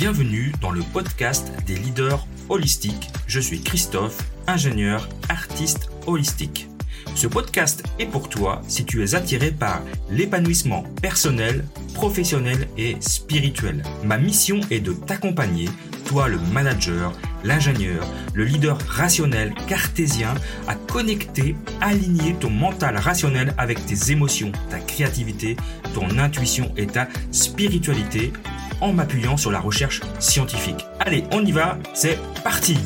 [0.00, 3.10] Bienvenue dans le podcast des leaders holistiques.
[3.26, 6.70] Je suis Christophe, ingénieur, artiste holistique.
[7.14, 13.82] Ce podcast est pour toi si tu es attiré par l'épanouissement personnel, professionnel et spirituel.
[14.02, 15.68] Ma mission est de t'accompagner,
[16.06, 17.12] toi le manager,
[17.44, 20.32] l'ingénieur, le leader rationnel cartésien,
[20.66, 25.58] à connecter, aligner ton mental rationnel avec tes émotions, ta créativité,
[25.92, 28.32] ton intuition et ta spiritualité
[28.80, 30.86] en m'appuyant sur la recherche scientifique.
[30.98, 32.76] Allez, on y va, c'est parti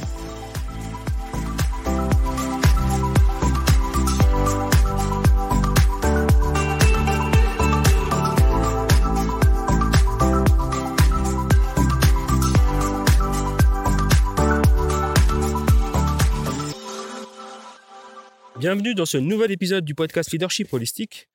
[18.64, 21.28] Bienvenue dans ce nouvel épisode du podcast Leadership Holistique.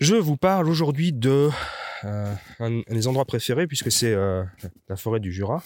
[0.00, 1.50] Je vous parle aujourd'hui de
[2.04, 4.44] euh, un, des endroits préférés puisque c'est euh,
[4.88, 5.62] la forêt du Jura.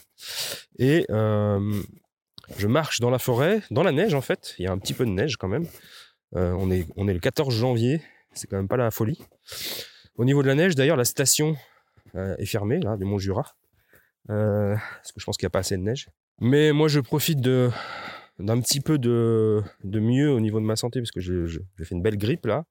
[0.79, 1.83] Et euh,
[2.57, 4.55] je marche dans la forêt, dans la neige en fait.
[4.59, 5.67] Il y a un petit peu de neige quand même.
[6.33, 8.03] on, est, le 14 janvier,
[8.35, 9.21] c'est quand même pas la folie.
[10.17, 11.57] Au niveau de la neige, d'ailleurs, la station
[12.15, 13.55] est fermée, là, du Mont Jura.
[14.27, 16.09] parce que je pense qu'il n'y a pas assez de neige.
[16.41, 17.71] Mais moi, je profite de,
[18.39, 21.95] d'un petit peu de, de, mieux au niveau de ma santé, parce que j'ai fait
[21.95, 22.65] une belle grippe là,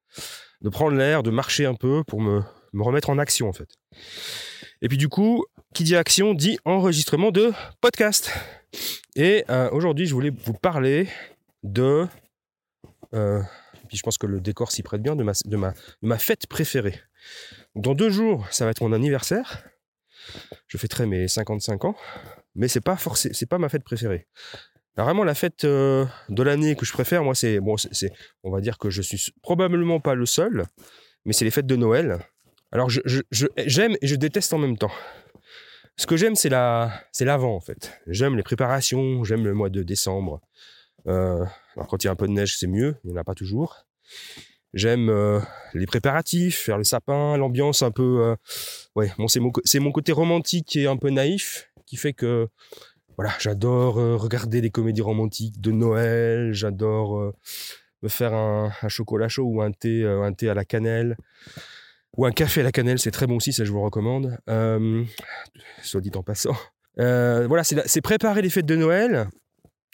[0.61, 2.41] de prendre l'air, de marcher un peu pour me,
[2.77, 3.69] me remettre en action en fait.
[4.81, 8.31] Et puis du coup, qui dit action dit enregistrement de podcast.
[9.15, 11.07] Et euh, aujourd'hui, je voulais vous parler
[11.63, 12.07] de...
[13.13, 13.41] Euh,
[13.87, 16.17] puis je pense que le décor s'y prête bien, de ma, de, ma, de ma
[16.17, 16.99] fête préférée.
[17.75, 19.63] Dans deux jours, ça va être mon anniversaire.
[20.67, 21.95] Je fêterai mes 55 ans,
[22.53, 24.27] mais c'est pas forcément, c'est pas ma fête préférée.
[24.97, 27.75] Vraiment la fête euh, de l'année que je préfère, moi c'est bon,
[28.43, 30.65] on va dire que je suis probablement pas le seul,
[31.23, 32.19] mais c'est les fêtes de Noël.
[32.71, 34.91] Alors j'aime et je déteste en même temps.
[35.95, 37.99] Ce que j'aime, c'est la, c'est l'avant en fait.
[38.05, 40.41] J'aime les préparations, j'aime le mois de décembre.
[41.07, 41.43] Euh,
[41.75, 43.23] alors quand il y a un peu de neige, c'est mieux, il n'y en a
[43.23, 43.87] pas toujours.
[44.73, 45.39] J'aime euh,
[45.73, 48.21] les préparatifs, faire le sapin, l'ambiance un peu.
[48.21, 48.35] Euh,
[48.95, 49.39] ouais, c'est
[49.79, 52.47] mon, côté romantique et un peu naïf qui fait que
[53.15, 57.33] voilà, j'adore regarder des comédies romantiques de Noël, j'adore
[58.03, 61.17] me faire un, un, chocolat chaud ou un thé, un thé à la cannelle
[62.15, 64.37] ou un café à la cannelle, c'est très bon aussi, ça je vous recommande.
[64.49, 65.03] Euh,
[65.81, 66.55] soit dit en passant.
[66.99, 69.27] Euh, voilà, c'est préparer les fêtes de Noël.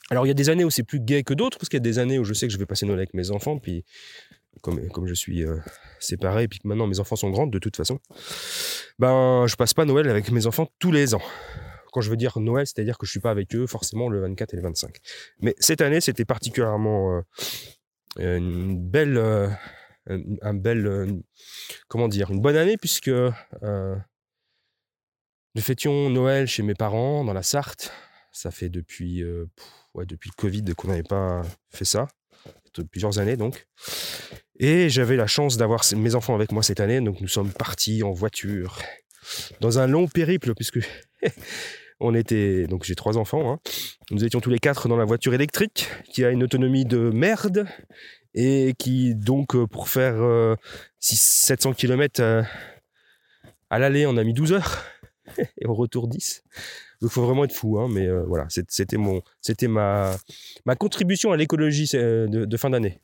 [0.09, 1.81] Alors il y a des années où c'est plus gai que d'autres, parce qu'il y
[1.81, 3.83] a des années où je sais que je vais passer Noël avec mes enfants, puis
[4.61, 5.57] comme, comme je suis euh,
[5.99, 7.99] séparé, et puis que maintenant mes enfants sont grands de toute façon,
[8.99, 11.21] ben je passe pas Noël avec mes enfants tous les ans.
[11.91, 14.53] Quand je veux dire Noël, c'est-à-dire que je suis pas avec eux forcément le 24
[14.53, 14.95] et le 25.
[15.41, 17.21] Mais cette année, c'était particulièrement
[18.17, 19.17] une belle
[20.07, 21.07] un, bel, euh,
[21.87, 23.95] comment dire, une bonne année puisque euh,
[25.55, 27.91] nous fêtions Noël chez mes parents dans la Sarthe.
[28.31, 29.45] Ça fait depuis, euh,
[29.93, 32.07] ouais, depuis le Covid qu'on n'avait pas fait ça,
[32.91, 33.67] plusieurs années donc.
[34.59, 38.03] Et j'avais la chance d'avoir mes enfants avec moi cette année, donc nous sommes partis
[38.03, 38.79] en voiture
[39.61, 40.79] dans un long périple puisque
[41.99, 43.51] on était donc j'ai trois enfants.
[43.51, 43.59] Hein.
[44.11, 47.67] Nous étions tous les quatre dans la voiture électrique qui a une autonomie de merde
[48.33, 50.15] et qui donc euh, pour faire
[50.99, 52.43] 700 euh, km euh,
[53.69, 54.83] à l'aller on a mis 12 heures.
[55.57, 56.43] Et au retour 10
[57.01, 58.45] donc il faut vraiment être fou hein, mais voilà.
[58.49, 60.15] C'était mon c'était ma
[60.65, 63.01] ma contribution à l'écologie de, fin d'année.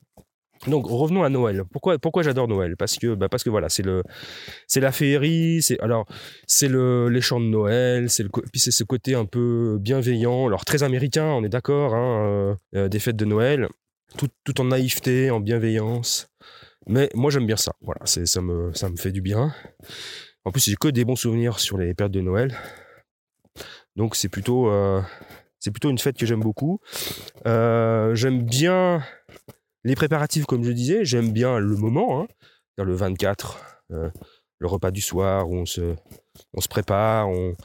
[0.67, 1.63] Donc revenons à Noël.
[1.71, 2.77] Pourquoi pourquoi j'adore Noël?
[2.77, 4.03] Parce que bah parce que voilà c'est le
[4.67, 6.05] c'est la féerie, c'est alors
[6.47, 10.47] c'est le les chants de Noël, c'est le puis c'est ce côté un peu bienveillant,
[10.47, 13.67] alors très américain, on est d'accord, hein, des fêtes de Noël
[14.17, 16.29] tout, en naïveté, en bienveillance.
[16.87, 17.73] Mais moi j'aime bien ça.
[17.81, 19.53] Voilà, c'est ça me ça me fait du bien.
[20.45, 22.57] En plus j'ai que des bons souvenirs sur les périodes de Noël.
[23.95, 25.01] Donc c'est plutôt euh,
[25.59, 26.79] c'est plutôt une fête que j'aime beaucoup.
[27.45, 29.03] Euh, j'aime bien
[29.83, 31.05] les préparatifs comme je disais.
[31.05, 32.27] J'aime bien le moment, hein,
[32.77, 33.59] le 24,
[33.91, 34.09] euh,
[34.57, 35.95] le repas du soir où on se
[36.53, 37.55] on se prépare, on,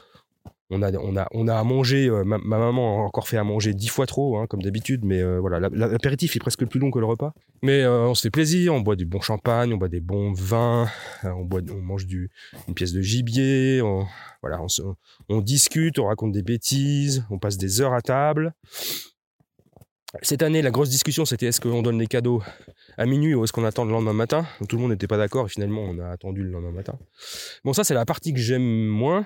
[0.71, 2.07] on a, on a, on a à manger.
[2.07, 5.05] Euh, ma, maman a encore fait à manger dix fois trop, hein, comme d'habitude.
[5.05, 7.33] Mais euh, voilà, l'apéritif est presque plus long que le repas.
[7.61, 8.73] Mais euh, on se fait plaisir.
[8.73, 10.87] On boit du bon champagne, on boit des bons vins,
[11.23, 13.81] on boit, on mange une pièce de gibier.
[13.83, 14.07] On,
[14.41, 14.95] voilà, on,
[15.29, 18.53] on, discute, on raconte des bêtises, on passe des heures à table.
[20.21, 22.41] Cette année, la grosse discussion, c'était est-ce qu'on donne les cadeaux
[22.97, 24.45] à minuit ou est-ce qu'on attend le lendemain matin?
[24.69, 26.97] Tout le monde n'était pas d'accord et finalement, on a attendu le lendemain matin.
[27.65, 29.25] Bon, ça, c'est la partie que j'aime moins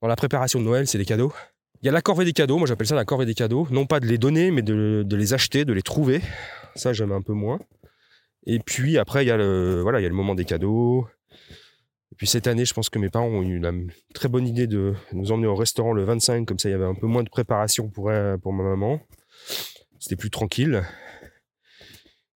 [0.00, 1.32] dans la préparation de Noël, c'est les cadeaux.
[1.82, 3.66] Il y a la corvée des cadeaux, moi j'appelle ça la corvée des cadeaux.
[3.70, 6.20] Non pas de les donner, mais de, les acheter, de les trouver.
[6.74, 7.58] Ça, j'aime un peu moins.
[8.46, 11.06] Et puis après, il y a le, voilà, il y a le moment des cadeaux.
[12.16, 13.72] puis cette année, je pense que mes parents ont eu la
[14.14, 16.84] très bonne idée de nous emmener au restaurant le 25, comme ça il y avait
[16.84, 18.10] un peu moins de préparation pour,
[18.42, 19.00] pour ma maman.
[19.98, 20.82] C'était plus tranquille.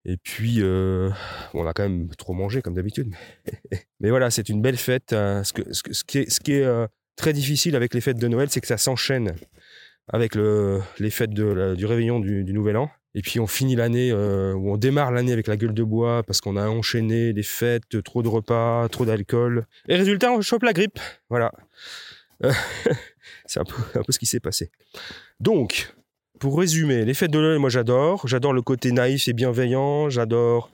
[0.05, 1.09] Et puis, euh,
[1.53, 3.13] on a quand même trop mangé comme d'habitude.
[4.01, 5.13] Mais voilà, c'est une belle fête.
[5.13, 5.43] Hein.
[5.43, 8.49] Ce, ce, qui est, ce qui est euh, très difficile avec les fêtes de Noël,
[8.49, 9.35] c'est que ça s'enchaîne
[10.07, 12.89] avec le, les fêtes du réveillon du, Nouvel An.
[13.15, 16.23] Et puis on finit l'année, euh, ou on démarre l'année avec la gueule de bois
[16.23, 19.67] parce qu'on a enchaîné des fêtes, trop de repas, trop d'alcool.
[19.87, 20.99] Et résultat, on chope la grippe.
[21.29, 21.51] Voilà.
[23.45, 24.71] c'est un peu, un peu ce qui s'est passé.
[25.39, 25.93] Donc,
[26.39, 28.27] pour résumer, les fêtes de Noël, moi j'adore.
[28.27, 30.09] J'adore le côté naïf et bienveillant.
[30.09, 30.71] J'adore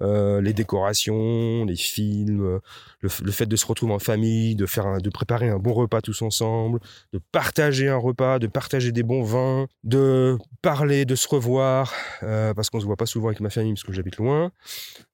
[0.00, 2.60] euh, les décorations, les films,
[3.00, 6.22] le, fait de se retrouver en famille, de faire, de préparer un bon repas tous
[6.22, 6.80] ensemble,
[7.12, 11.92] de partager un repas, de partager des bons vins, de parler, de se revoir,
[12.22, 14.52] euh, parce qu'on se voit pas souvent avec ma famille parce que j'habite loin.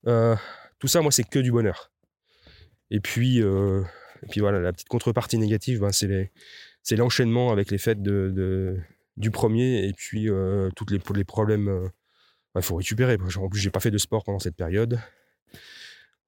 [0.06, 0.36] Euh,
[0.78, 1.90] tout ça, moi, c'est que du bonheur.
[2.90, 8.02] Et puis, et puis voilà, la petite contrepartie négative, ben, c'est l'enchaînement avec les fêtes
[8.02, 8.78] de
[9.16, 11.90] du premier et puis euh, toutes les, les problèmes.
[12.56, 13.16] Euh, il faut récupérer.
[13.36, 14.98] En plus, j'ai pas fait de sport pendant cette période.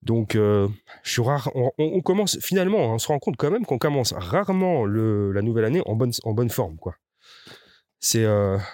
[0.02, 0.68] Donc, euh,
[1.02, 1.50] je suis rare.
[1.54, 5.64] On, commence finalement, on se rend compte quand même qu'on commence rarement le, la nouvelle
[5.64, 6.94] année en bonne, en bonne forme, quoi.
[8.00, 8.24] C'est,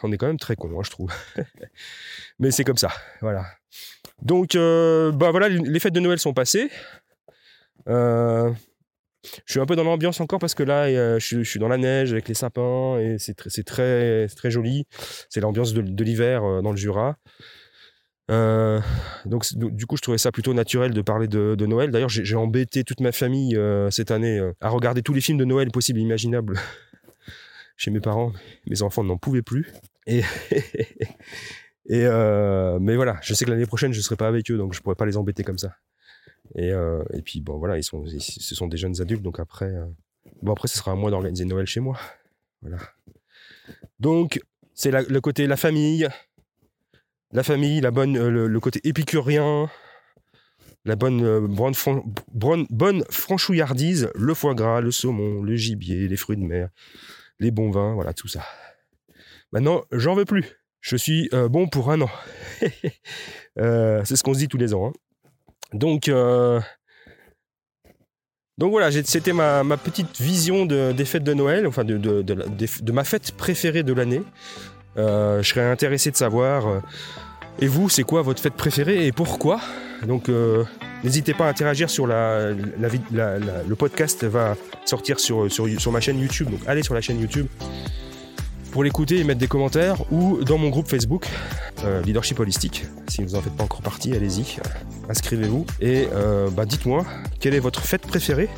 [0.02, 1.10] on est quand même très con, hein, je trouve.
[2.38, 2.90] Mais c'est comme ça,
[3.22, 3.46] voilà.
[4.20, 6.70] Donc, bah voilà, les fêtes de Noël sont passées.
[9.46, 12.12] Je suis un peu dans l'ambiance encore parce que là, je, suis dans la neige
[12.12, 13.34] avec les sapins et c'est
[13.64, 14.86] très, très, joli.
[15.28, 17.16] C'est l'ambiance de, l'hiver euh, dans le Jura.
[18.30, 18.80] Euh,
[19.26, 21.90] donc, du coup, je trouvais ça plutôt naturel de parler de, Noël.
[21.90, 25.44] D'ailleurs, j'ai embêté toute ma famille euh, cette année à regarder tous les films de
[25.44, 26.58] Noël possibles et imaginables
[27.76, 28.32] chez mes parents.
[28.66, 29.72] Mes enfants n'en pouvaient plus.
[30.06, 30.22] Et,
[31.88, 34.96] mais voilà, je sais que l'année prochaine, je serai pas avec eux, donc je pourrais
[34.96, 35.76] pas les embêter comme ça.
[36.54, 39.66] Et, euh, et puis, bon, voilà, ils sont, ce sont des jeunes adultes, donc après,
[39.66, 39.86] euh,
[40.42, 41.98] bon, après, ce sera à moi d'organiser Noël chez moi.
[42.62, 42.78] Voilà.
[44.00, 44.40] Donc,
[44.72, 46.08] c'est le côté la famille,
[47.30, 49.68] la famille, la bonne, euh, le, côté épicurien,
[50.86, 51.46] la bonne,
[52.32, 56.70] bonne, bonne, franchouillardise, le foie gras, le saumon, le gibier, les fruits de mer,
[57.38, 58.42] les bons vins, voilà, tout ça.
[59.52, 60.56] Maintenant, j'en veux plus.
[60.80, 62.10] Je suis bon pour un an.
[63.56, 64.86] c'est ce qu'on se dit tous les ans.
[64.86, 64.92] Hein.
[65.74, 66.60] Donc, euh,
[68.58, 73.82] donc voilà, c'était ma, petite vision des fêtes de Noël, enfin de, ma fête préférée
[73.82, 74.22] de l'année.
[74.96, 76.78] Euh, je serais intéressé de savoir, euh,
[77.58, 79.60] et vous, c'est quoi votre fête préférée et pourquoi?
[80.06, 80.30] Donc
[81.02, 85.48] n'hésitez pas à interagir sur la, le podcast va sortir sur,
[85.90, 86.50] ma chaîne YouTube.
[86.50, 87.46] Donc allez sur la chaîne YouTube
[88.70, 91.26] pour l'écouter et mettre des commentaires ou dans mon groupe Facebook
[92.04, 92.84] Leadership Holistique.
[93.08, 94.58] Si vous n'en faites pas encore partie, allez-y,
[95.08, 97.04] inscrivez-vous et euh, bah, dites-moi
[97.40, 98.48] quelle est votre fête préférée?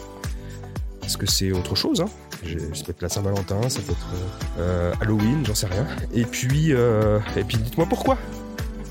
[1.04, 2.08] Est-ce que c'est autre chose hein
[2.74, 4.06] ça peut être la Saint-Valentin, ça peut être
[4.60, 5.84] euh, Halloween, j'en sais rien.
[6.14, 8.18] Et puis, et puis dites-moi pourquoi.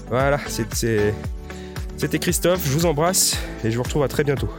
[0.10, 1.14] Voilà, c'était
[2.20, 4.50] Christophe, je vous embrasse et je vous retrouve à très bientôt.